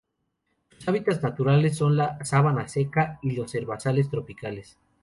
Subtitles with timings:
[0.79, 4.79] Sus hábitats naturales son la sabana seca y los herbazales tropicales.